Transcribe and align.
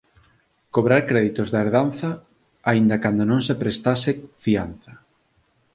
Cobrar 0.75 1.01
créditos 1.09 1.47
da 1.53 1.59
herdanza, 1.63 2.09
aínda 2.71 3.01
cando 3.03 3.23
non 3.31 3.41
se 3.47 3.55
prestase 3.61 4.11
fianza. 4.43 4.93